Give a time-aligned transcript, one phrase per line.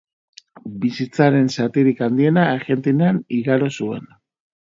[0.85, 4.09] Bizitzaren zatirik handiena Argentinan igaro zuen.